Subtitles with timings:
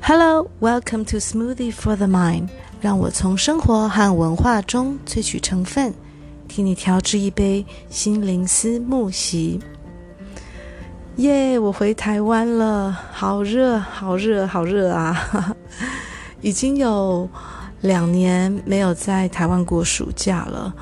[0.00, 2.48] Hello, welcome to Smoothie for the Mind。
[2.80, 5.92] 让我从生活和文化中萃取成分，
[6.48, 9.60] 替你调制一杯心灵思慕昔。
[11.16, 11.58] 耶！
[11.58, 15.54] 我回台湾了，好热，好热，好热啊！
[16.40, 17.28] 已经有
[17.80, 20.74] 两年没有在台湾过暑假了。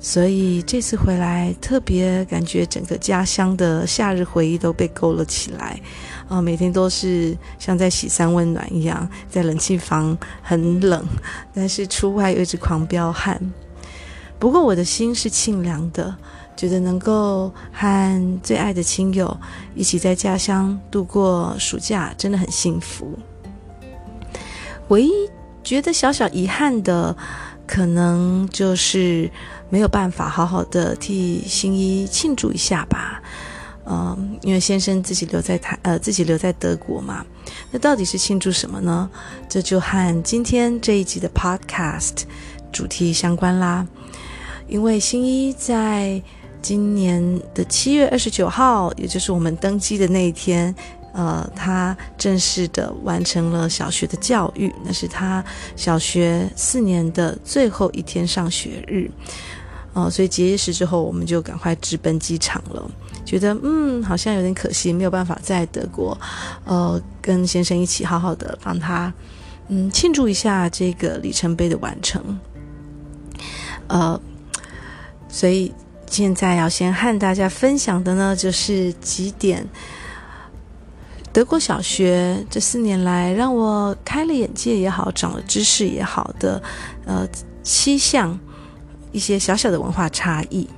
[0.00, 5.80] 所以这次回来，特别感觉整个家乡的夏日回忆都被勾了起来，
[6.28, 11.04] 啊，每天都是像在洗三温暖一样，在冷气房很冷，
[11.54, 13.40] 但是出外又一直狂飙汗。
[14.38, 16.14] 不过我的心是清凉的，
[16.56, 19.36] 觉得能够和最爱的亲友
[19.74, 23.18] 一起在家乡度过暑假，真的很幸福。
[24.88, 25.10] 唯一
[25.62, 27.16] 觉得小小遗憾的，
[27.66, 29.30] 可能就是。
[29.70, 33.20] 没有办法好好的替新一庆祝一下吧，
[33.86, 37.24] 嗯，因为先生自己留在台，呃，自己留在德国嘛。
[37.70, 39.10] 那到底是庆祝什么呢？
[39.48, 42.22] 这就和今天这一集的 Podcast
[42.72, 43.86] 主题相关啦。
[44.66, 46.22] 因为新一在
[46.62, 50.74] 今年的七月二十九号，也就是我们登机的那一天，
[51.12, 55.44] 呃，他正式的完成了小学的教育，那是他
[55.76, 59.10] 小学四年的最后一天上学日。
[59.92, 62.90] 哦，所以结业式之后，我们就赶快直奔机场了。
[63.24, 66.16] 觉得嗯，好像有点可惜，没有办法在德国，
[66.64, 69.12] 呃，跟先生一起好好的帮他，
[69.68, 72.22] 嗯，庆祝一下这个里程碑的完成。
[73.88, 74.20] 呃，
[75.28, 75.72] 所以
[76.06, 79.66] 现在要先和大家分享的呢，就是几点
[81.32, 86.62] 德国小学这四年来让我开了眼界也好，长了知识也好的，
[87.04, 87.26] 呃，
[87.62, 88.38] 七项。
[89.12, 90.68] 一些小小的文化差异。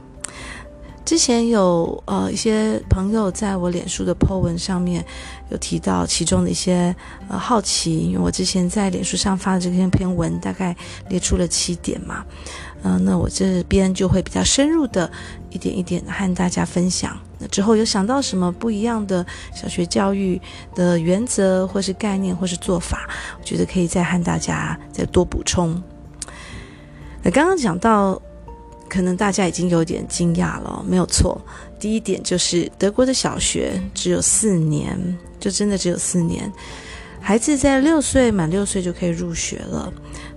[1.06, 5.06] 之前有呃一些朋友在我脸书的 po 文上面
[5.50, 6.94] 有提到其中的一些
[7.28, 10.76] 呃好奇，因为我之前在脸书上发的这篇篇文大概
[11.08, 12.24] 列出了七点嘛，
[12.82, 15.08] 嗯、那我这边就会比较深入的
[15.50, 17.16] 一点一点的和大家分享。
[17.38, 20.40] 那之后有想到什么不一样的小学教育
[20.74, 23.08] 的原则或是概念或是做法，
[23.38, 25.80] 我觉得可以再和大家再多补充。
[27.22, 28.20] 那刚刚讲到。
[28.88, 31.40] 可能大家已经有点惊讶了，没有错。
[31.78, 34.98] 第一点就是德国的小学只有四年，
[35.38, 36.50] 就真的只有四年。
[37.20, 39.92] 孩子在六岁满六岁就可以入学了。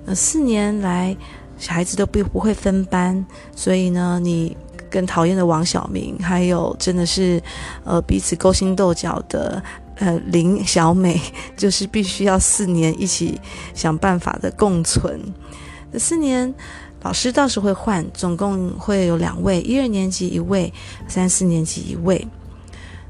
[0.06, 1.16] 那四年来，
[1.58, 4.58] 小孩子都不不会分班，所以呢，你
[4.90, 7.42] 跟讨厌的王晓明，还有真的是
[7.84, 9.64] 呃彼此勾心斗角的
[9.96, 11.22] 呃林小美，
[11.56, 13.40] 就是必须要四年一起
[13.74, 15.20] 想办法的共存。
[15.92, 16.54] 那四年。
[17.02, 20.72] 老师倒是会换，总共会有两位，一二年级一位，
[21.08, 22.28] 三四年级一位。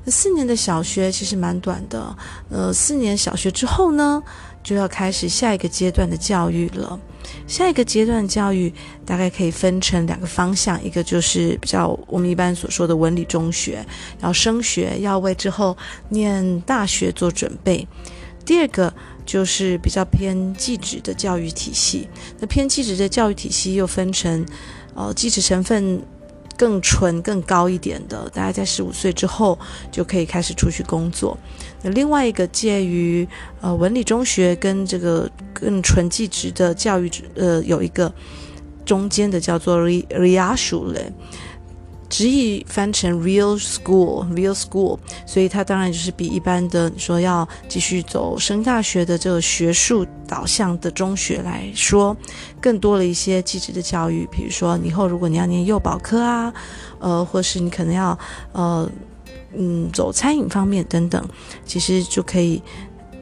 [0.07, 2.16] 四年的小学其实蛮短的，
[2.49, 4.22] 呃，四年小学之后呢，
[4.63, 6.99] 就要开始下一个阶段的教育了。
[7.45, 8.73] 下一个阶段教育
[9.05, 13.85] 大概可以分成两个方向，一个就是比较我们一般所说的文理中学，
[14.22, 15.78] 要升学，要为之后
[16.09, 17.88] 念大学做准备。
[18.45, 18.94] 第二个。
[19.29, 22.07] 就是比较偏技职的教育体系，
[22.40, 24.44] 那偏技职的教育体系又分成，
[24.95, 26.01] 呃，技职成分
[26.57, 29.56] 更纯、更高一点的，大概在十五岁之后
[29.91, 31.38] 就可以开始出去工作。
[31.84, 33.28] 那另外一个介于
[33.62, 38.11] 呃文理中学跟这个更纯技职的教育，呃，有一个
[38.84, 41.11] 中间的叫做 Realschule。
[42.09, 52.18] 直译翻成 real school，real school，所以它当然就是比一般的你说要继续走升大学的这个学术导向的中学来说，
[52.59, 56.52] 更多了一些积极的教育，比如说以后如果你要念幼保科啊，
[57.00, 58.18] 呃，或是你可能要
[58.53, 58.90] 呃
[59.56, 61.24] 嗯走餐饮方面等等，
[61.66, 62.62] 其实就可以。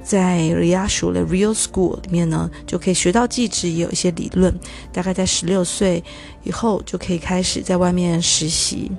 [0.08, 4.58] 在 Realschule Real School 里面呢，就可以学到技职，也有一些理论。
[4.94, 6.02] 大概在十六岁
[6.44, 8.90] 以后，就可以开始在外面实习。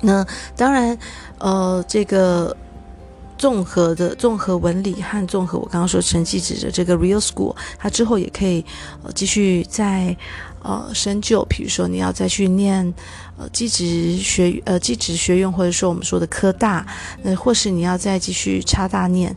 [0.00, 0.26] 那
[0.56, 0.98] 当然，
[1.36, 2.56] 呃，这个
[3.36, 8.64] 综合的综合文理和综合我刚刚说成绩职的这个 Real School，它之后也可以
[9.02, 10.16] 呃继续在
[10.62, 12.94] 呃深究，比如说你要再去念
[13.36, 16.86] 呃技职学呃技职学院，或者说我们说的科大，
[17.22, 19.36] 那或是你要再继续插大念。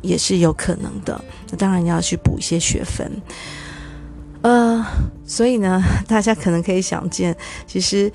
[0.00, 3.10] 也是有可能的，那当然要去补一些学分，
[4.42, 4.84] 呃，
[5.26, 7.36] 所以呢， 大家可能可以想见，
[7.66, 8.10] 其实，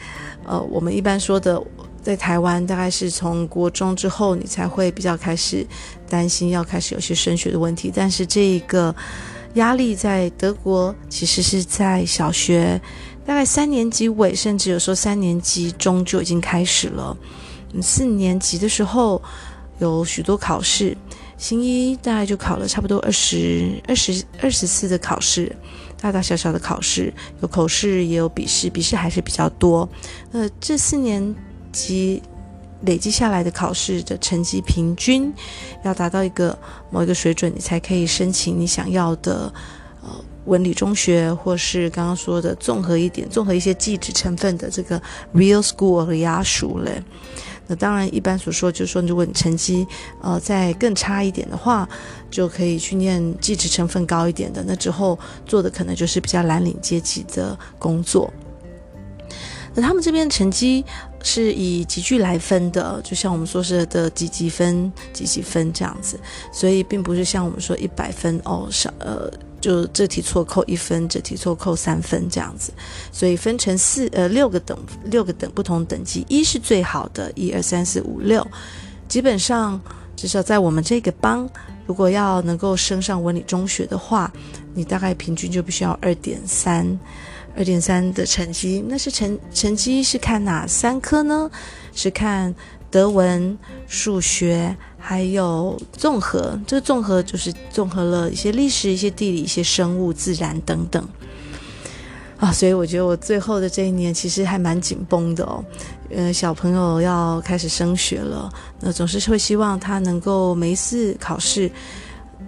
[0.46, 1.62] 呃，我们一般说的，
[2.02, 5.66] 在台湾大概是从国中之后，你才会比较开始
[6.10, 8.96] 担心要开始有些升学的问题，但是这一个
[9.56, 12.80] 压力在德国其实是在小学
[13.26, 17.16] 大概三年级尾，甚至有时候三年级中就已经开始了，
[17.82, 19.22] 四年级的时候
[19.80, 20.96] 有许多考试。
[21.44, 25.54] 行医大概就考了差不多二十二十二十次的考试，
[26.00, 29.88] 大大小小的考试，有口试也有笔试，笔试还是比较多。
[30.32, 31.36] 呃，这四年
[31.74, 32.24] 级
[32.86, 35.34] 累积下来的考试的成绩平均
[35.84, 36.58] 要达到一个
[36.90, 39.54] 某一个水准，你才可以申请你想要的
[40.02, 40.10] 呃
[40.46, 44.98] 文理中学，或是刚刚说的综合一点、综合一些技职成分的这个
[45.36, 47.04] real school 和雅数嘞。
[47.68, 49.88] 那当然，一般所说就是说，如果你成绩
[50.22, 51.88] 呃再更差一点的话，
[52.30, 54.64] 就可以去念技职成分高一点的。
[54.68, 58.32] 那之后做的可能就是比较蓝领阶级的工作。
[59.74, 60.84] 那他们这边成绩
[61.24, 66.20] 是以级距来分的，就像我们说是的几几分、几几分这样子，
[66.52, 69.32] 所以并不是像我们说一百分哦，少呃。
[69.64, 72.74] 就这题错扣一分，这题错扣三分这样子，
[73.14, 78.46] 所以分成四呃六个等六个等不同等级，一是最好的，一二三四五六，
[79.08, 79.80] 基本上
[80.18, 81.50] 至少在我们这个班，
[81.86, 84.30] 如果要能够升上文理中学的话，
[84.74, 87.00] 你大概平均就必须要二点三，
[87.56, 88.84] 二点三的成绩。
[88.86, 91.50] 那是成成绩是看哪三科呢？
[91.94, 92.54] 是看
[92.92, 93.58] 德文、
[93.88, 94.76] 数学。
[95.06, 101.06] 还有综合，这个综合就是综合了一些历史、一些地理、一些生物、自然等等
[102.38, 105.62] 啊，所以我觉得我最后的这一年其实还蛮紧绷的哦。
[106.10, 111.70] 呃，小朋友要开始升学了，那总是会希望他能够每一次考试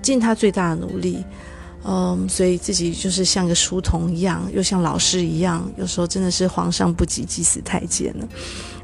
[0.02, 1.26] 尽他最大的努力，
[1.84, 8.26] 嗯，所以自己就是像个书童一样，又像老师一样，有时候真的是皇上不急急死太监了。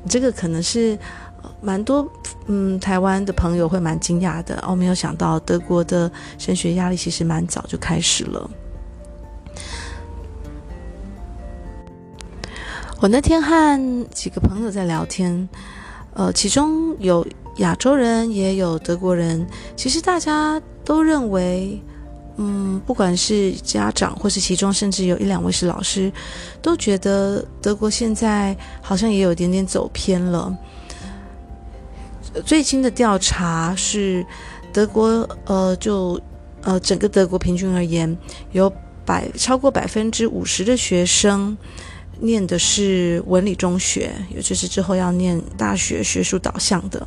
[0.10, 1.00] 这个可能是。
[1.62, 2.08] 蛮多，
[2.48, 8.50] 嗯，台湾的朋友会蛮惊讶的哦，没有想到德国的升学压力其实蛮早就开始了。
[13.00, 15.50] 我那天和几个朋友在聊天，
[16.14, 17.26] 呃，其中有
[17.58, 19.44] 亚洲人，也有德国人。
[19.76, 21.82] 其实大家都认为，
[22.38, 26.14] 嗯，不管是家长，或是其中甚至有一两位是老师，
[26.62, 30.56] 都觉得德国现在好像也有点点走偏了。
[32.46, 34.26] 最新的调查是，
[34.72, 36.20] 德国呃，就
[36.62, 38.18] 呃，整个德国平均而言，
[38.52, 38.72] 有
[39.06, 41.58] 百超过百分之五十的学生
[42.22, 47.06] 念的是文理中学，也就是之后要念大学学术导向的。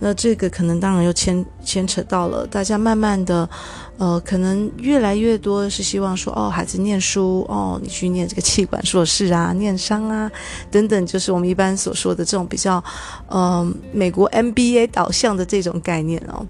[0.00, 3.48] 那这个可能当然又牵牵扯到了大家慢慢的。
[3.96, 10.28] 呃，可能越来越多是希望说，哦，孩子念书，哦，你去念这个气管硕士啊， 念商啊，
[10.68, 12.82] 等等，就是我们一般所说的这种比较，
[13.30, 16.44] 嗯、美国 MBA 导向的这种概念哦，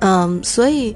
[0.00, 0.94] 嗯，所以。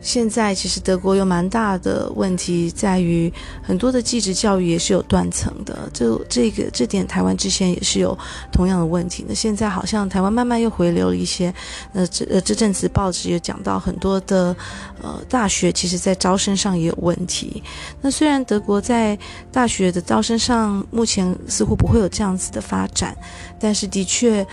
[0.00, 5.88] 现在其实德国有蛮大的问题，在于很多的技职教育也是有断层的。
[5.92, 8.16] 就这个这点，台湾之前也是有
[8.52, 9.24] 同样的问题。
[9.28, 11.52] 那现在好像台湾慢慢又回流了一些。
[11.92, 14.54] 那这呃这阵子报纸也讲到很多的
[15.02, 17.62] 呃大学，其实在招生上也有问题。
[18.00, 19.18] 那虽然德国在
[19.50, 23.16] 大学的招生上目前似乎不会有这样子的发展，
[23.58, 24.46] 但是的确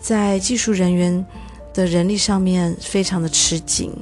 [0.00, 1.24] 在技术人员
[1.74, 3.92] 的人力上面非常的吃紧。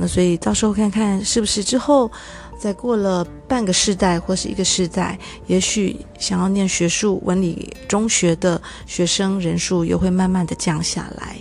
[0.00, 2.08] 那所以到时候看看是不是之后，
[2.56, 5.18] 再过了半个世代或是一个世代，
[5.48, 11.36] 也许想要念学术文理中学的学生人数又会慢慢的降下来。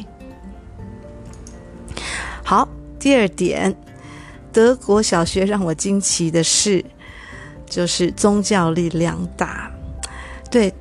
[2.43, 2.67] 好，
[2.97, 3.75] 第二点，
[4.51, 6.83] 德国小学让我惊奇的是，
[7.67, 9.71] 就是宗教力量大。
[10.49, 10.73] 对，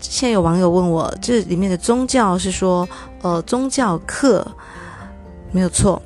[0.00, 2.88] 现在有网友问我，这里面的宗教是说，
[3.22, 4.44] 呃，宗教课
[5.52, 6.02] 没有错。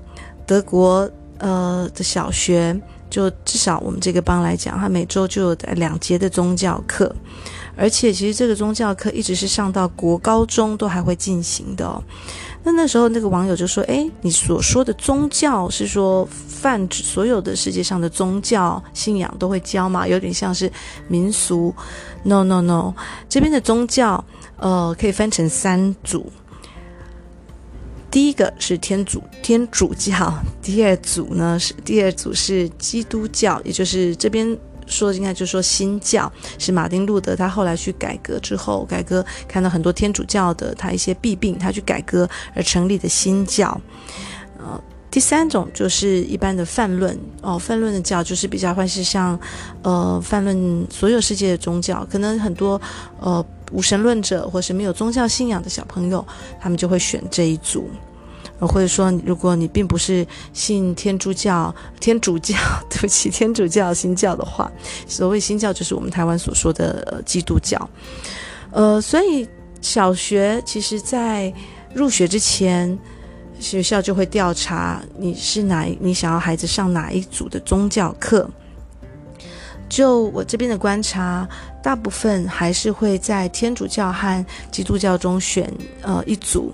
[0.46, 1.10] 德国
[1.44, 2.74] 呃的小学，
[3.10, 7.14] 就至少我们这个帮来讲，它每周就有两节的宗教课，
[7.76, 12.02] 而且其实这个宗教课一直是上到国高中都还会进行的哦。
[12.62, 20.08] 那那时候那个网友就说：“诶，你所说的宗教是说泛指所有的世界上的宗教信仰都会教吗？
[20.08, 20.72] 有点像是
[21.06, 21.74] 民俗
[22.22, 22.94] ？No No No，
[23.28, 24.24] 这边的宗教
[24.56, 26.32] 呃可以分成三组。”
[28.14, 34.56] 第一个是天主天主教，第二组呢是第二组是基督教，也就是这边
[34.86, 43.80] 说应该就是说新教，是马丁路德他后来去改革之后，改革看到很多天主教的他一些弊病，他去改革而成立的新教。
[44.58, 44.80] 呃，
[45.10, 49.36] 第三种就是一般的泛论哦，泛论的教就是比较会是像
[49.82, 52.80] 呃泛论所有世界的宗教，可能很多
[53.18, 53.44] 呃。
[53.72, 56.24] 无神论者或是没有宗教信仰的小朋友，
[56.60, 57.88] 他们就会选这一组，
[58.60, 62.54] 或者说，如果你并不是信天主教、天主教，
[62.90, 64.70] 对不起，天主教新教的话，
[65.08, 67.90] 所谓新教就是我们台湾所说的基督教。
[68.70, 69.48] 呃，所以
[69.80, 71.52] 小学其实在
[71.94, 72.98] 入学之前，
[73.60, 78.48] 学校就会调查你是哪，你想要孩子上哪一组的宗教课。
[79.88, 81.46] 就我这边的观察，
[81.84, 86.72] 大部分还是会在天主教和基督教中选呃一组。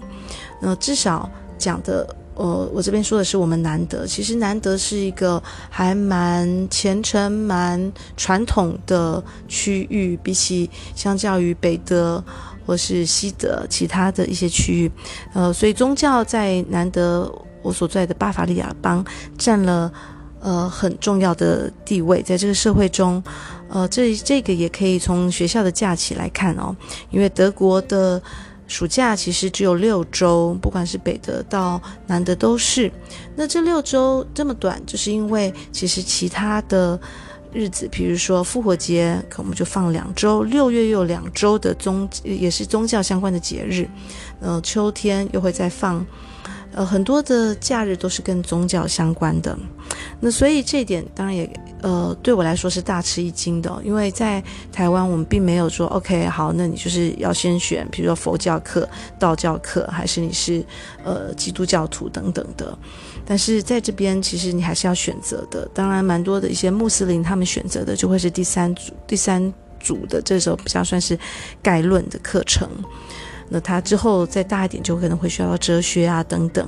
[0.61, 4.07] 那，至少讲的，呃，我这边说的是我们南德。
[4.07, 12.23] 其实南德是一个还蛮虔诚、蛮传统的区域，比起相较于北德
[12.65, 14.93] 或是西德其他的一些区域，
[15.35, 19.05] 呃，所以宗教在南德我所在的巴伐利亚邦
[19.37, 19.93] 占了。
[20.41, 23.23] 呃，很重要的地位，在这个社会中，
[23.69, 26.75] 呃，这这个也可以从学校的假期来看哦，
[27.11, 28.21] 因为德国的
[28.67, 32.91] 暑假其实只有六周，不管是北德到南德都是。
[33.37, 36.99] 那这六周这么短，就是因为其实其他的
[37.53, 43.87] 日子，比如说复活节，可我们就放两周，六月又有两周的宗，也是宗教相关的节日，
[44.41, 46.07] 呃，秋天又会再放。
[46.73, 49.59] 呃，很多的假日都是跟宗教相关的，
[50.21, 51.51] 那所以这一点当然也
[51.83, 60.65] 呃对我来说是大吃一惊的，因为在台湾我们并没有说 OK 好，那你就是要先选，比如说佛教课、道教课，还是你是
[61.03, 62.79] 呃基督教徒等等的，
[63.27, 65.69] 但是在这边其实你还是要选择的。
[65.75, 71.19] 当然，蛮多的一些穆斯林他们选择的就会是第三组、第三组的，这时候比较算是
[71.61, 72.69] 概论的课程。
[73.51, 76.67] 那他之后再大一点，就可能会需要哲学啊等等。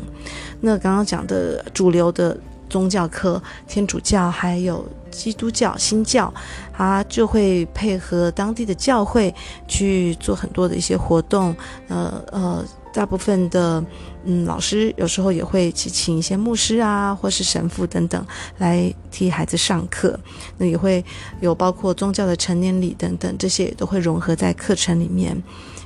[0.60, 2.36] 那刚刚讲的主流的
[2.68, 6.32] 宗教课，天主教还有基督教、新教，
[6.72, 9.32] 他就会配合当地的教会
[9.68, 11.54] 去做很多的一些活动。
[11.88, 13.84] 呃呃，大部分的
[14.24, 18.26] 嗯老师有时候也会去请一些牧师啊，或是神父等等
[18.58, 20.18] 来替孩子上课。
[20.56, 21.04] 那也会
[21.40, 25.40] 有包括宗教的成年礼等等，这些也都会融合在课程里面。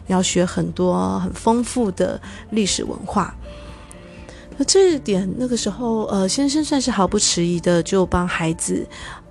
[0.08, 2.20] 要学很多很丰富的
[2.50, 3.34] 历史文化，
[4.56, 8.86] 那这一点那个时候，呃，先生算是毫不迟疑的就帮孩子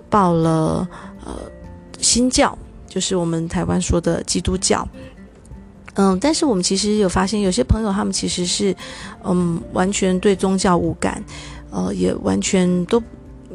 [0.10, 0.88] 报了
[1.26, 1.34] 呃
[2.00, 4.88] 新教，就是我们台湾说的基督教。
[5.94, 8.76] 嗯，但是我们其实有发现，有些朋友他们其实是
[9.24, 11.24] 嗯完全对宗教无感，
[11.72, 13.02] 呃，也完全都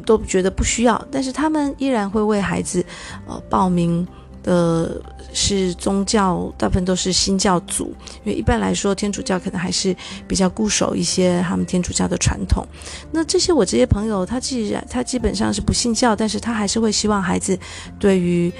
[0.05, 2.83] 都觉得不需要，但是他们依然会为孩子
[3.27, 4.07] 呃报名。
[4.43, 4.99] 的
[5.33, 9.95] 是宗教，大部分都是新教组，因为一般来说天主教可能还是
[10.27, 12.65] 比较固守一些他们天主教的传统。
[13.11, 17.57] 那这些我这些朋友，他既然他基本上是不信教，但是他还是会希望孩子
[17.97, 18.51] 对于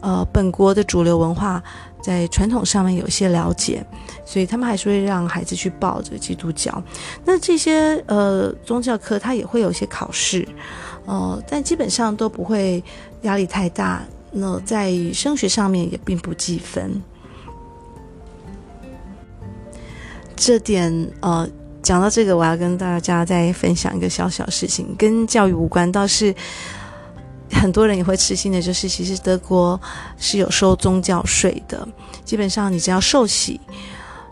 [0.00, 1.62] 呃本国的主流文化
[2.00, 3.84] 在传统上面有一些了解，
[4.24, 6.82] 所以他们还是会让孩子去报这个基督教。
[7.24, 10.46] 那这些呃宗教课，他也会有一些考试，
[11.06, 12.82] 呃，但基本上都不会
[13.22, 14.02] 压力太大。
[14.32, 17.02] 那在升学上面也并不计分，
[20.36, 21.48] 这点呃，
[21.82, 26.34] 讲到这个，我要跟大家再分享一个小小事情，跟教育无关，倒是
[27.50, 29.80] 很多人也会吃惊的，就是其实德国
[30.16, 31.86] 是有收宗教税的，
[32.24, 33.60] 基本上你只要受洗。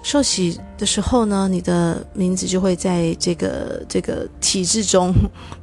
[0.08, 5.12] 受洗的时候呢，你的名字就会在这个这个体制中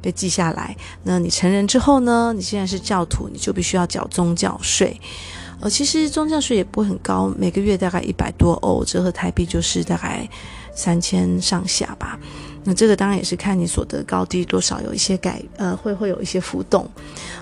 [0.00, 0.76] 被记下来。
[1.02, 5.00] 那你成人之后呢，你现在是教徒，你就必须要缴宗教税。
[5.58, 10.28] 呃，其实宗教税也不会很高，每个月大概一百多欧，折合台币就是大概
[10.72, 12.16] 三千上下吧。
[12.68, 16.84] 那这个当然也是看你所得高低多少有一些改，呃，会会有一些浮动，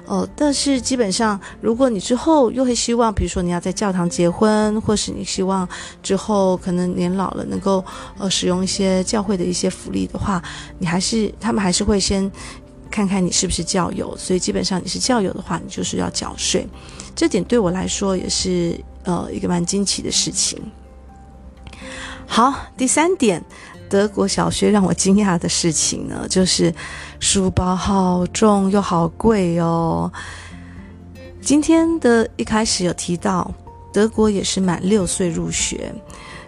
[0.06, 5.66] 呃，但是基本上，如果你之后又会希望，比如说你要在教堂结婚，或是你希望
[6.02, 7.82] 之后可能年老了能够
[8.18, 10.42] 呃使用一些教会的一些福利的话，
[10.78, 12.30] 你还是他们还是会先
[12.90, 16.68] 看看你是不是教友，所以基本上你是教友的话，你就是要缴税，
[17.16, 20.60] 这点对我来说也是呃一个蛮惊奇的事情。
[22.26, 23.42] 好，第三点。
[23.88, 26.74] 德国小学让我惊讶的事情呢，就是
[27.20, 30.10] 书包好重又好贵哦。
[31.40, 33.52] 今天的一开始有提到，
[33.92, 35.94] 德国也是满六岁入学，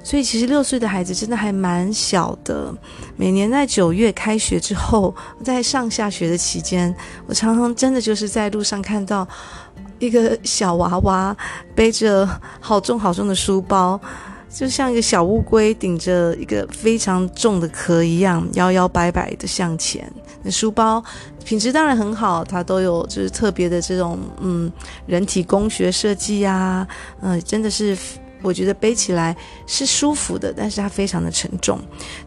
[0.03, 2.75] 所以其实六岁的孩子真的还蛮小的。
[3.17, 5.15] 每年在九月开学之后，
[5.45, 6.95] 在上下学的期间，
[7.27, 9.29] 我常常真的就是在路上看到
[9.99, 11.37] 一个小娃娃
[11.75, 12.29] 背着
[12.59, 14.01] 好重好重的书包。
[14.49, 20.11] 就像一个小乌龟顶着一个非常重的壳一样，摇摇摆摆的向前。
[20.43, 21.03] 那书包
[21.45, 24.73] 品质当然很好，它都有就是特别的这种嗯
[25.07, 26.87] 人体工学设计呀，
[27.21, 27.97] 嗯、真的是
[28.43, 29.37] 我觉得背起来
[29.67, 31.79] 是舒服的，但是它非常的沉重，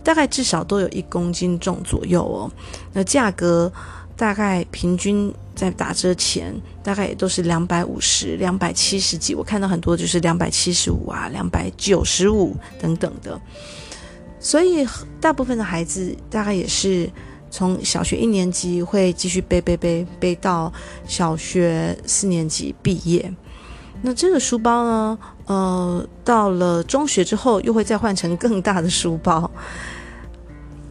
[0.04, 2.52] 大概至少都有一公斤重左右哦。
[2.94, 3.72] 那价格
[4.16, 5.34] 大概平均。
[5.60, 9.36] 在打折前，大概也都是两百五十、两百七十几。
[9.36, 13.38] 我看到很多就是两百七十五啊、两百九十五等等的。
[14.40, 14.88] 所以
[15.20, 17.10] 大部分的孩子大概也是
[17.52, 20.72] 从小学一年级会继续背背背背到
[21.06, 23.30] 小学四年级毕业。
[24.02, 29.52] 那这个书包呢，呃，到了中学之后又会再换成更大的书包。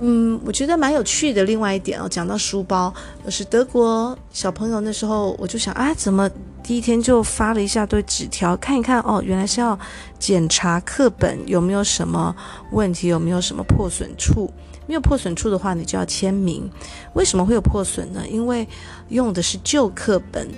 [0.00, 1.42] 嗯，我觉得蛮有趣的。
[1.42, 6.30] 另外一点哦，讲到书包，就是德国小朋友那时候，我就想啊，怎么
[6.62, 9.76] 第一天就发了一下堆纸条，看一看哦，原来是要
[10.18, 12.34] 检查课本有没有什么
[12.70, 14.48] 问题，有没有什么破损处。
[14.86, 16.70] 没有破损处的话，你就要签名。
[17.12, 18.22] 为什么会有破损呢？
[18.30, 18.66] 因为
[19.08, 20.48] 用的是旧课本，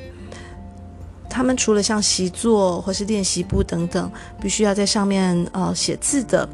[1.29, 4.09] 他们除了像习作或是练习簿等等，
[4.41, 6.49] 必须要在上面呃写字的。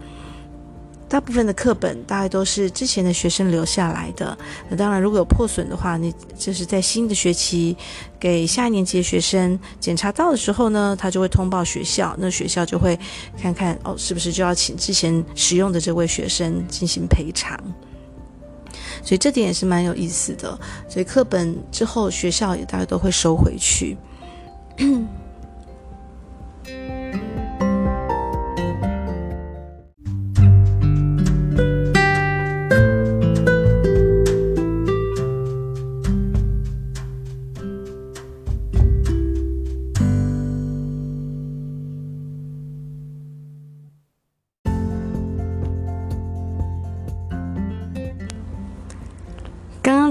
[1.09, 4.37] 大部分的课本大概都是之前的学生留下来的。
[4.69, 7.77] 那当然，如果有破损的话，你就是在新的学期
[8.19, 12.99] 给下一年级的学生检查到的时候呢，他就会通报学校，那学校就会
[13.41, 17.59] 看看哦，是不是就要请之前使用的这位学生进行赔偿。
[19.03, 20.59] 所以这点也是蛮有意思的。
[20.89, 23.97] 所以课本之后学校也大概都会收回去。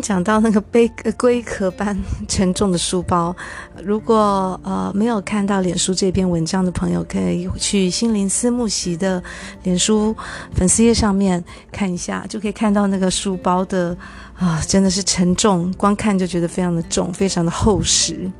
[0.05, 3.35] 讲到那个背龟壳般沉重的书包，
[3.83, 9.21] 如果呃没有看到脸书这篇文章的朋友，可以去心灵思慕席的
[9.63, 10.15] 脸书
[10.53, 13.97] 粉丝页上面看一下，就可以看到那个书包的
[14.35, 18.31] 啊、真的是沉重，光看就觉得非常的重，非常的厚实。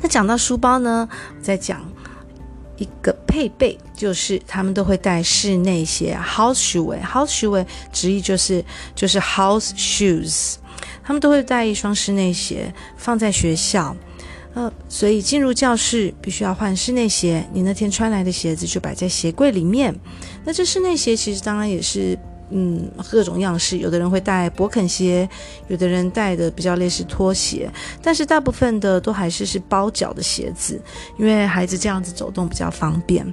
[0.00, 1.78] 那讲到书包呢，我再讲。
[2.82, 10.56] 一个配备就是他们都会带室内鞋，house shoe，house shoe，直译就是就是 house shoes，
[11.04, 13.96] 他们都会带一双室内鞋放在学校，
[14.54, 19.94] 呃，所以进入教室必须要换室内鞋，你那天穿来的鞋子就摆在鞋柜里面。
[20.44, 22.18] 那这室内鞋其实当然也是。
[22.52, 25.28] 嗯，各种样式，有的人会带勃肯鞋，
[25.68, 27.70] 有的人带的比较类似拖鞋，
[28.02, 30.80] 但是大部分的都还是是包脚的鞋子，
[31.18, 33.26] 因为孩子这样子走动比较方便。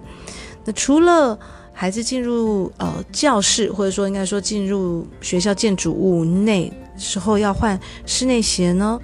[0.64, 1.38] 那除了
[1.74, 9.00] 孩子进入呃教室，或者说应该说进入学校建筑物内时候要换室内鞋呢，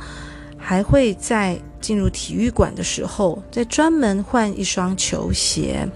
[0.58, 5.88] 还会在进入体育馆的时候再专门换一双球鞋。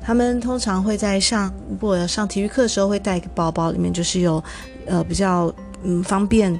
[0.00, 4.42] 他们通常会在上，如果要上体育课的时候，会带一个包包，里面就是有，
[4.86, 6.52] 呃，比较嗯方便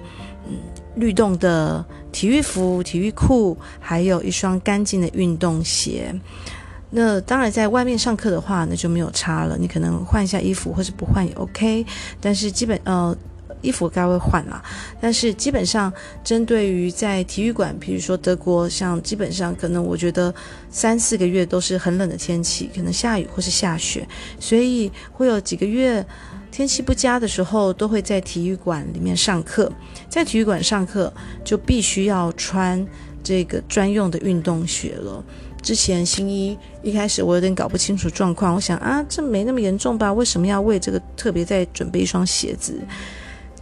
[0.49, 0.57] 嗯
[0.97, 6.15] 律动的体育服、体育裤，还有一双干净的运动鞋。
[6.91, 11.87] 那当然，在外面上课的话，那就没有差了，你可能换一下衣服，或是不换也 OK。
[12.21, 13.17] 但是基本呃。
[13.63, 14.63] 衣服该会换啦，
[15.01, 15.93] 但是基本上
[16.25, 20.35] 针对于在体育馆，比如说德国，像基本上可能我觉得
[20.71, 24.07] 三四个月都是很冷的天气，可能下雨或是下雪，
[24.39, 26.05] 所以会有几个月
[26.51, 29.71] 天气不佳的时候，都会在体育馆里面上课。
[30.09, 31.13] 在体育馆上课
[31.45, 32.85] 就必须要穿
[33.23, 35.23] 这个专用的运动鞋了。
[35.63, 40.11] 之前新一一开始我有点搞不清楚状况，我想啊，这没那么严重吧？
[40.11, 42.81] 为什么要为这个特别再准备一双鞋子？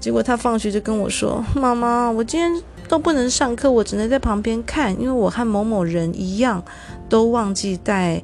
[0.01, 2.51] 结果他放学就跟我说：“妈妈，我今天
[2.89, 6.65] 都不能上课，我只能在旁边看，因为我和某某人一样，
[7.09, 8.23] 都忘记带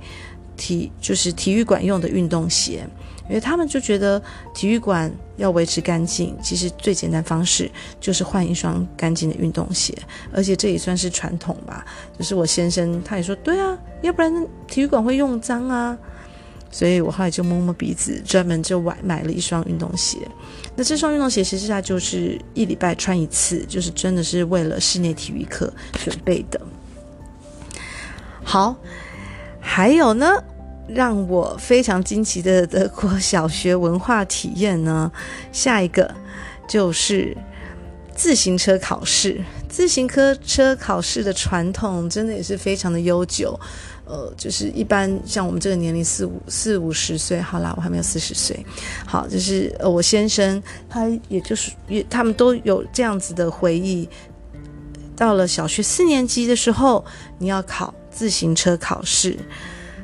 [0.56, 2.86] 体就是体育馆用的运动鞋。
[3.26, 4.22] 因为他们就觉得
[4.54, 9.96] 体育馆要维持干净，其实最简单方式就是换一双干净的运动鞋，
[10.30, 11.84] 而且这也算是传统吧。
[12.18, 15.98] 就是我先生他也说，对啊，要不然体育馆会用脏啊。”
[16.74, 20.18] 所以我后来就摸摸鼻子，专门就买买了一双运动鞋。
[20.74, 26.60] 那这双运动鞋其实它就是一礼拜穿一次，就是真的是为了室内体育课准备的。
[28.42, 28.74] 好，
[29.60, 30.42] 还有呢，
[30.88, 35.12] 让我非常惊奇的德国小学文化体验呢，
[35.52, 36.12] 下一个
[36.66, 37.36] 就是
[38.16, 39.40] 自行车考试。
[39.68, 40.08] 自行
[40.44, 43.58] 车考试的传统真的也是非常的悠久。
[44.06, 48.64] 呃，就是一般像我们这个年龄四五四五十岁，好啦，我还没有四十岁。
[49.06, 54.08] 好，就是呃，我先生他也就是也他们都有这样子的回忆。
[55.16, 57.04] 到了小学四年级的时候，
[57.38, 59.38] 你要考自行车考试，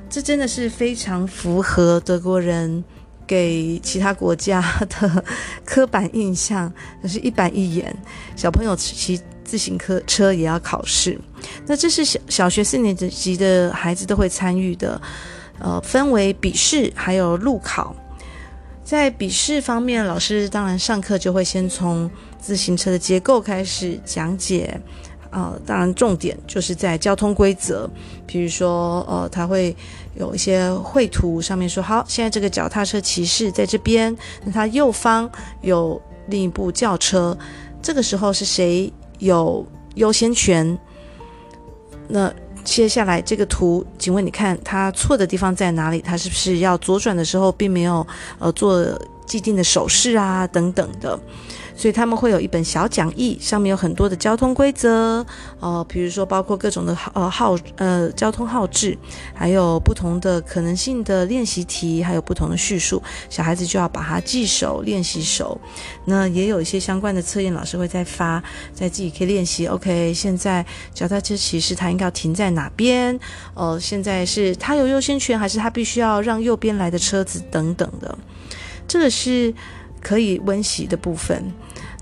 [0.09, 2.83] 这真的是非常符合德国人
[3.27, 5.25] 给其他国家的
[5.65, 7.95] 刻板印象，就是一板一眼，
[8.37, 9.21] 小朋友骑。
[9.51, 11.19] 自行车车也要考试，
[11.67, 15.01] 那这是小小学四年级的孩子都会参与的，
[15.59, 17.93] 呃，分为笔试还有路考。
[18.85, 22.09] 在笔试方面，老师当然上课就会先从
[22.39, 24.81] 自行车的结构开始讲解，
[25.31, 27.91] 呃，当然重点就是在交通规则，
[28.29, 29.75] 比如说，呃，他会
[30.15, 35.29] 有一些绘图，上面说，好，现在这个脚踏车骑士在这边，那他右方
[35.63, 37.37] 有另一部轿车，
[37.83, 40.79] 这个时候是谁有优先权？
[42.09, 42.33] 那
[42.65, 46.01] 接下来这个图，请问你看它错的地方在哪里？
[46.01, 48.07] 它是不是要左转的时候并没有
[48.39, 48.85] 呃做
[49.31, 51.17] 既定的手势啊等等的？
[51.77, 55.25] 所以他们会有一本小讲义，上面有很多的交通规则，
[55.61, 58.99] 呃，比如说包括各种的呃号呃交通号志，
[59.33, 65.59] 还有不同的可能性的练习题，还有不同的叙述，小孩子就要把它记熟练习熟。
[66.05, 68.43] 那也有一些相关的测验，老师会再发，
[68.75, 69.67] 在自己可以练习。
[69.67, 73.19] OK，现在脚踏车骑士他应该要停在哪边？
[73.55, 78.19] 呃，现在是他有优先权，还是他必须要让右边来的车子等等的？
[78.91, 79.55] 这个是
[80.01, 81.41] 可以温习的部分。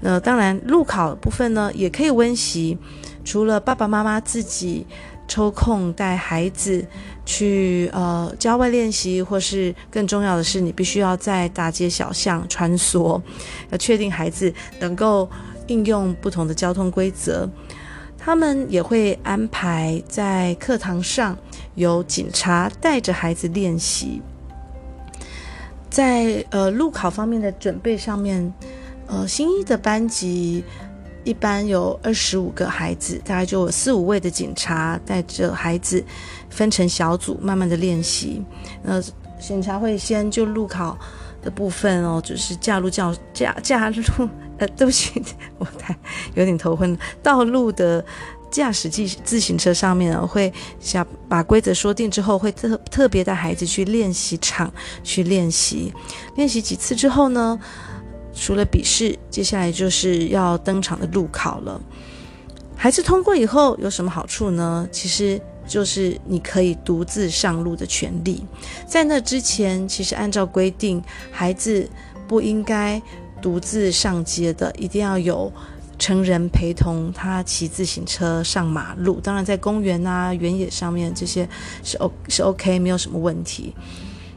[0.01, 2.79] 那当然，路考部分呢，也可以温习。
[3.27, 4.87] 除了爸爸妈妈自己
[5.27, 6.83] 抽空带孩子
[7.27, 13.21] 去呃郊外练习，或是更重要的是，你必须要在大街小巷穿梭，
[13.69, 15.29] 要确定孩子能够
[15.67, 17.47] 应用不同的交通规则。
[18.17, 21.37] 他们也会安排在课堂上
[21.75, 24.23] 由警察带着孩子练习。
[25.99, 28.55] 在呃路考方面的准备上面。
[29.09, 30.63] 呃，新一的班级
[31.25, 36.05] 一般有二十五个孩子，大概就有四五位的警察带着孩子
[36.51, 38.45] 分成小组，慢慢的练习。
[38.85, 39.03] 呃，
[39.41, 40.97] 警察会先就路考
[41.43, 45.21] 的部分哦，就是驾路教驾驾路， 呃，对不起，
[45.59, 45.97] 我太
[46.35, 46.99] 有点头昏了。
[47.23, 48.05] 道路的
[48.51, 54.73] 驾驶自自行车上面呢，会想把规则说定之后，会特特别带孩子去练习场
[55.05, 55.93] 去练习，
[56.37, 57.59] 练习几次之后呢，
[58.35, 61.81] 除了笔试，接下来就是要登场的路考了。
[62.77, 64.89] 孩子通过以后有什么好处呢？
[64.93, 68.45] 其实就是你可以独自上路的权利。
[68.87, 71.89] 在那之前，其实按照规定，孩子
[72.29, 73.03] 不应该
[73.43, 75.53] 独自上街的，一定要有
[75.99, 79.21] 成人陪同他骑自行车上马路。
[79.21, 81.49] 当然，在公园啊、原野上面这些
[81.83, 83.75] 是 O 是 OK，没有什么问题。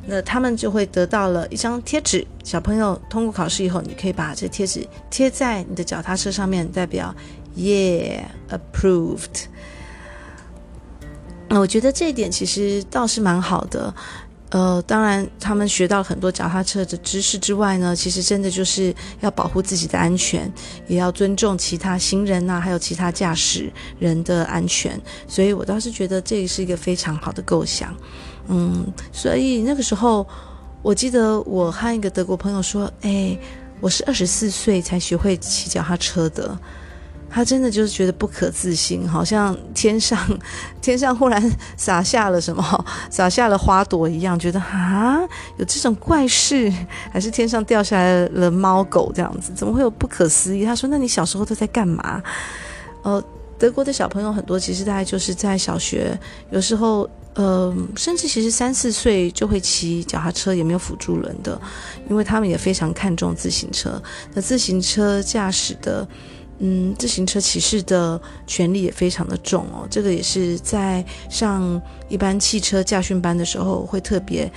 [0.07, 2.25] 那他们就会得到了一张贴纸。
[2.43, 7.13] 小朋友通过考试以后，你可以把这贴纸贴在你的脚踏车上面，代表
[7.55, 9.45] Yeah approved。
[11.47, 13.93] 那我觉得这一点其实倒是蛮好的。
[14.51, 20.51] 呃，当然他们学到很多脚踏车的知识之外呢，其实真的就是要保护自己的安全，
[20.87, 24.99] 也要尊重其他行人呐、还有其他驾驶人的安全。
[25.25, 27.95] 所以我倒是觉得这是一个非常好的构想。
[28.49, 30.27] 嗯，所以那个时候，
[30.81, 33.37] 我记得我和一个德国朋友说：“哎，
[33.79, 36.59] 我是二十四岁才学会骑脚踏车的。”
[37.31, 40.19] 他真的就是觉得不可置信，好像天上
[40.81, 41.41] 天上忽然
[41.77, 45.19] 洒下了什么，洒下了花朵一样，觉得啊，
[45.57, 46.71] 有这种怪事，
[47.11, 49.51] 还是天上掉下来了猫狗这样子？
[49.55, 50.65] 怎么会有不可思议？
[50.65, 52.21] 他说：“那你小时候都在干嘛？”
[53.03, 53.23] 呃，
[53.57, 56.19] 德国的小朋友很多，其实大概就是在小学，
[56.51, 57.09] 有时候。
[57.33, 61.57] 呃，甚至其实三四岁就会骑脚踏车，也没有辅助轮的，
[62.09, 64.03] 因为他们也非常看重自行车。
[64.33, 66.05] 那自行车驾驶的，
[66.61, 69.87] 嗯，自行车骑士的权利也非常的重哦。
[69.89, 74.51] 这个也是在上一般汽车驾训班的时候会特别。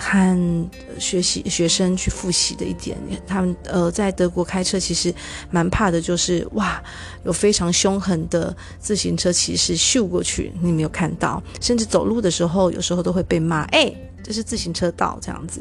[0.00, 5.12] 和学习学生去复习的一点，他们呃在德国开车其实
[5.50, 6.80] 蛮怕的，就是哇，
[7.24, 15.60] 有非常凶狠的自行车骑士秀过去，你没有看到，甚至走路的时候有时候都会被骂，哎，这是自行车道这样子。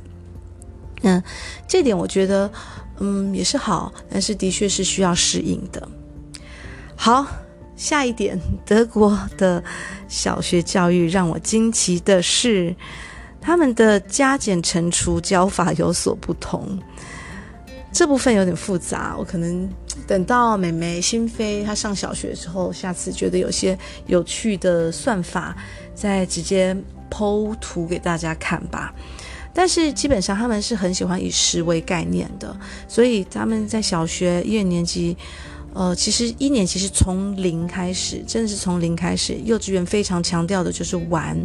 [1.01, 1.19] 嗯，
[1.67, 2.47] 这点我觉得
[2.99, 5.87] 嗯也是好，但是的确是需要适应的。
[6.95, 7.25] 好，
[7.75, 9.63] 下一点，德国的
[10.07, 12.75] 小学教育让我惊奇的是。
[13.39, 16.77] 他们的加减乘除教法有所不同，
[17.93, 19.15] 这部分有点复杂。
[19.17, 19.69] 我可能
[20.05, 25.55] 等到妹妹心飞她上小学之后，下次觉得有些有趣的算法，
[25.95, 26.75] 再直接
[27.09, 28.93] 剖图给大家看吧。
[29.57, 32.55] 但是基本上他们是很喜欢以食为概念的，
[32.87, 35.17] 所以他们在小学一二年级，
[35.73, 39.33] 呃，其实一年级是从零开始，真的是从零开始。
[39.43, 41.35] 幼稚园非常强调的就是玩。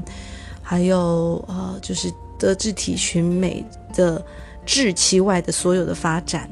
[0.60, 4.22] 还有呃，就是德智体群美的
[4.66, 6.50] 智其外的所有的发展，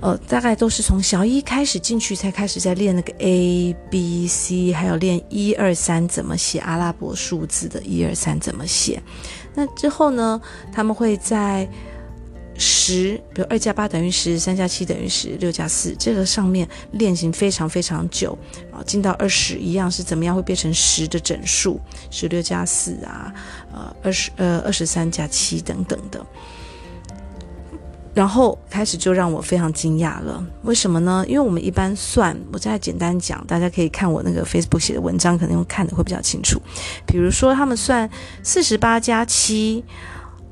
[0.00, 9.02] 呃，大概都是从小一开始进去才开始在练那个 A B C，还有练一二三怎么写阿拉伯数字的一二三怎么写。
[9.54, 10.40] 那之后呢，
[10.72, 11.66] 他们会在
[12.56, 18.36] 十，比如二加八等于十，三加七等于十，六加四，这个上面练习非常非常久
[18.70, 21.80] 啊，进到二十一样是怎么样会变成十的整数，
[22.10, 23.32] 十六加四啊，
[23.72, 26.24] 呃，二十呃二十三加七等等的，
[28.14, 31.24] 然后开始就让我非常惊讶了，为什么呢？
[31.28, 36.60] 因为我们一般算，我再简单讲，大家可以看我那个 Facebook 写的文章，可能会看的会比较清楚。
[37.04, 38.08] 比如说他们算
[38.42, 39.84] 四十八加七。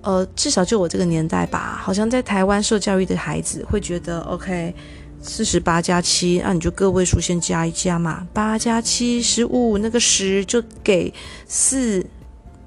[0.04, 4.74] 呃，至少就我这个年代吧，好像在台湾受教育的孩子会觉得，OK，
[5.22, 11.14] 四十八加七，那你就个位数先加一加嘛，八加七十五，那个十就给
[11.46, 12.04] 四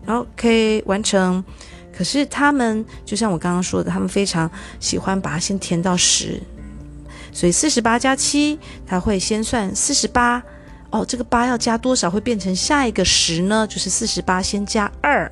[0.05, 1.43] ，OK，完成。
[1.95, 6.41] 可是他们就像我刚刚说的，他们非常喜欢把它先填到十，
[7.31, 10.43] 所以四十八加七，他会先算四十八，
[10.89, 13.65] 哦，这个八要加多少会变成下一个十呢？
[13.67, 15.31] 就是四十八先加二。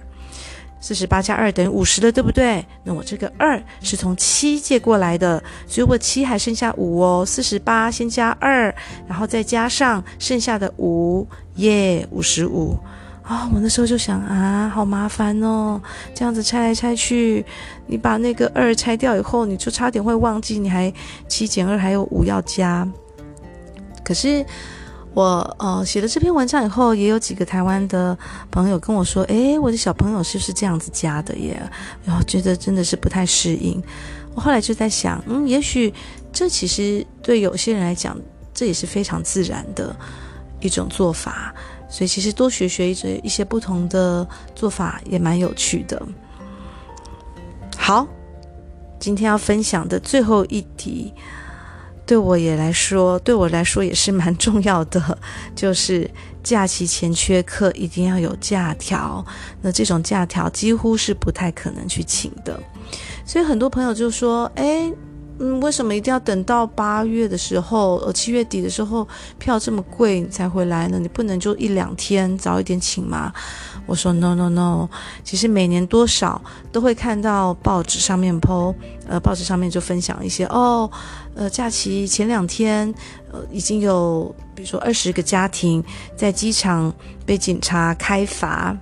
[0.79, 2.65] 四十八加二等于五十了，对不对？
[2.83, 7.25] 那我这个二是从七借过来的，所以我七还剩下五哦。
[7.25, 8.63] 四十八先加二，
[9.07, 12.77] 然后再加上剩下的五，耶，五十五。
[13.23, 15.81] 啊，我那时候就想啊，好麻烦哦，
[16.13, 17.45] 这样子拆来拆去，
[17.87, 20.93] 你把那个二拆掉以后，你就差点会忘记，你还
[21.27, 22.87] 七减二还有五要加。
[24.03, 24.45] 可是。
[25.15, 28.17] 我呃写了这篇文章以后，也有几个台湾的
[28.49, 31.61] 朋友跟我说：“诶，我的小朋友是不是这样子加的耶？”
[32.03, 33.79] 然后觉得真的是不太适应。
[34.33, 35.93] 我后来就在想，嗯，也许
[36.31, 38.17] 这其实对有些人来讲，
[38.55, 39.95] 这也是非常自然的
[40.61, 41.53] 一种做法。
[41.93, 46.01] 所以其实多学学一些一些不同的做法也蛮有趣的。
[47.77, 48.07] 好，
[48.99, 51.13] 今天要分享的最后一题。
[52.03, 55.17] 对我也来说，对我来说也是蛮重要的，
[55.55, 56.09] 就是
[56.41, 59.23] 假期前缺课一定要有假条。
[59.61, 62.59] 那这种假条几乎是不太可能去请的，
[63.23, 64.91] 所以很多朋友就说：“诶。”
[65.39, 69.07] 嗯，为什么一定要等到八月的时候，呃，七月底的时候
[69.39, 70.99] 票这么贵你才回来呢？
[70.99, 73.33] 你不能就一两天早一点请吗？
[73.85, 74.87] 我说 no no no，
[75.23, 76.39] 其实每年多少
[76.71, 78.73] 都会看到报纸上面 po，
[79.07, 80.89] 呃，报纸上面就分享一些哦，
[81.33, 82.93] 呃，假期前两天，
[83.31, 85.83] 呃，已经有比如说二十个家庭
[86.15, 86.93] 在机场
[87.25, 88.77] 被警察开罚。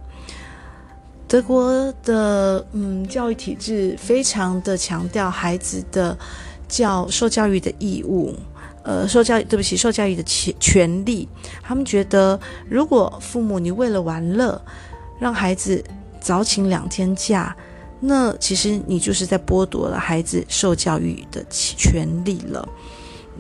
[1.31, 1.71] 德国
[2.03, 6.17] 的嗯教育体制非常的强调孩子的
[6.67, 8.35] 教受教育的义务，
[8.83, 11.29] 呃，受教育对不起，受教育的权权利。
[11.63, 12.37] 他们觉得，
[12.69, 14.61] 如果父母你为了玩乐，
[15.21, 15.81] 让孩子
[16.19, 17.55] 早请两天假，
[18.01, 22.67] 那其实你就是在剥夺了孩子受教育的权利了。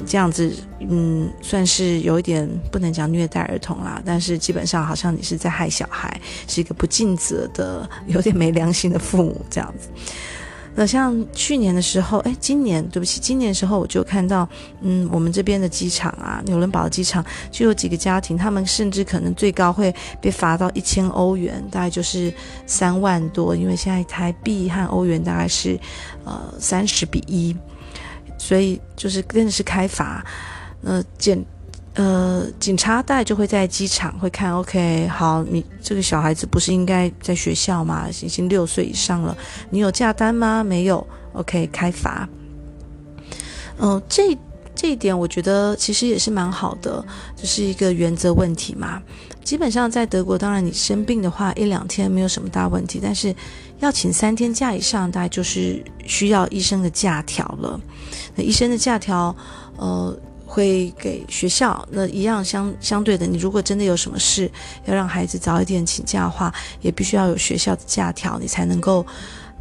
[0.05, 9.89] 这样子，嗯，算是有一点不能讲虐待儿童啦，但是基本上好像你是在害小孩，是一个不尽责的、有点没良心的父母这样子。
[10.73, 14.47] 那像去年的时候，哎，今年对不起，今年的时候我就看到，
[14.79, 22.33] 嗯，我们这边的机场啊，纽伦堡的机场就有几个家庭，他们甚至可能最高会被罚到一千欧元，大概就是
[22.65, 25.77] 三万多，因为现在台币和欧元大概是
[26.23, 27.53] 呃三十比一。
[28.41, 30.25] 所以就是更是开罚，
[30.83, 31.45] 呃，检，
[31.93, 38.07] 呃，警察带就会在机场会看，OK，好，你这个小孩子不是应该在学校吗？
[38.23, 39.37] 已经六岁以上了，
[39.69, 40.63] 你有假单吗？
[40.63, 42.27] 没有，OK，开罚。
[43.77, 44.35] 嗯、呃，这
[44.73, 48.99] 这一点我觉得其实也是蛮好的，就是一个原则问题嘛。
[49.43, 53.35] 基本上在德国，当然你生病的话一两天没有什么大问题，但是
[53.81, 57.79] 要请三天假以上，大概就是需要医生的假条了。
[58.35, 59.35] 那医生的假条，
[59.75, 60.15] 呃，
[60.45, 61.85] 会给学校。
[61.89, 64.49] 那一样相相对的，你如果真的有什么事
[64.85, 69.03] 要让孩子早一点请假的话，也必须要有学校的假条，你才能够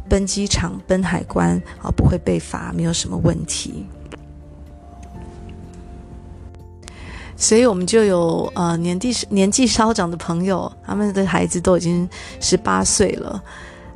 [0.07, 3.87] 奔机场、奔海关啊，不会被罚，没有什么问题。
[7.35, 12.07] 所以我们就有呃年纪年纪稍长的朋友，他们的孩子都已经
[12.39, 13.43] 十八岁了，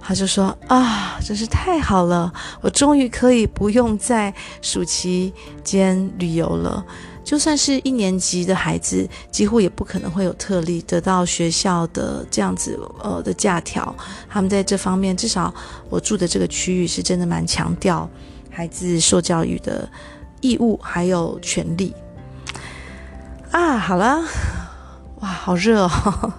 [0.07, 6.85] 他就说啊，真是太好了，我终于可以不用在暑期间旅游了。
[7.23, 13.95] 就算是一年级的孩子，几乎也不可能会有特例得到学校的这样子呃的假条。
[14.29, 15.51] 他们在这方面，至少
[15.89, 18.07] 我住的这个区域是真的蛮强调
[18.51, 19.89] 孩子受教育的
[20.39, 21.95] 义务还有权利。
[23.49, 24.21] 啊，好了，
[25.21, 26.33] 哇，好热哦！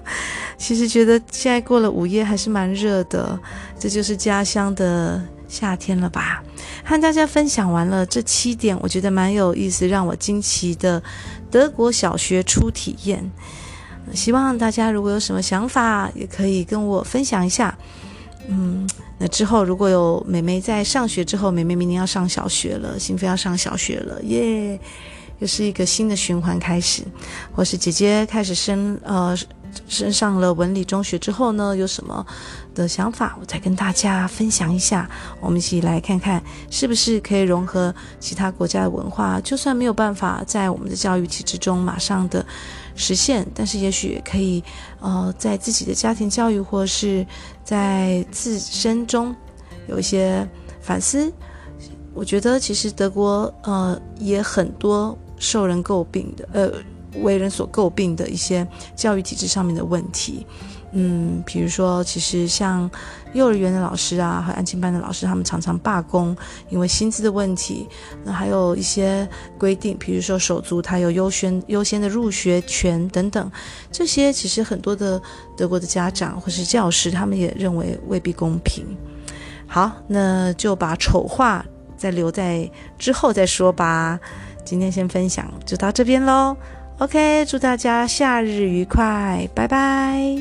[0.59, 3.39] 其实觉得现在过了午夜还是蛮热的，
[3.79, 6.43] 这就是家乡的夏天了吧？
[6.85, 11.03] 和大家分享完了这七点，我觉得蛮有意思，让我惊奇的
[11.51, 13.31] 德国小学初体验。
[14.15, 17.77] 希望大家如果有什么想法，也可以跟我分享一下。
[18.49, 18.89] 嗯，
[19.19, 24.79] 那之后如果有妹妹在上学之后，妹妹明年要上小学了，心扉要上小学了，耶，
[25.41, 27.03] 又是一个新的循环开始，
[27.53, 29.37] 或是姐姐开始升呃
[29.89, 32.25] 升上了文理中学之后呢，有什么
[32.75, 35.09] 的想法，我再跟大家分享一下，
[35.41, 42.45] 我们一起来看看是不是可以融合其他国家的文化，就算没有办法在我们的教育体制中马上的
[42.95, 44.63] 实现，但是也许可以，
[45.01, 47.27] 呃，在自己的家庭教育或是
[47.65, 49.35] 在自身中
[49.89, 50.49] 有一些
[50.81, 51.33] 反思。
[52.15, 56.73] 我觉得其实德国呃也很多受人诟病的，呃，
[57.23, 60.47] 为人所诟病的一些教育体制上面的问题。
[60.93, 62.89] 嗯，比如说，其实像
[63.35, 66.35] 幼儿园的老师啊，和安亲班的老师，他们常常罢工，
[66.71, 67.87] 因为薪资的问题。
[68.25, 73.51] 那还有一些规定，比如说手足他有优先优先的入学权等等，
[73.93, 75.21] 这些其实很多的
[75.55, 78.87] 德国的家长或是教师，他们也认为未必公平。
[79.67, 84.19] 好，那就把丑话再留在之后再说吧。
[84.65, 86.57] 今天先分享就到这边喽。
[86.99, 90.39] OK，祝大家夏日愉快，拜拜。